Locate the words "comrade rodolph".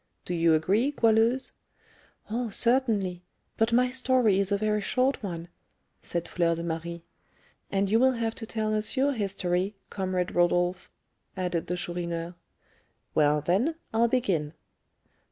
9.91-10.89